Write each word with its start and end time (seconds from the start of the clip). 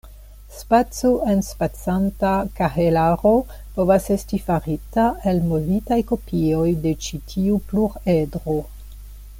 Spaco-enspacanta 0.59 2.31
kahelaro 2.59 3.33
povas 3.75 4.09
esti 4.15 4.39
farita 4.47 5.05
el 5.33 5.43
movitaj 5.53 6.01
kopioj 6.13 6.67
de 6.87 6.95
ĉi 7.09 7.21
tiu 7.35 7.61
pluredro. 7.71 8.57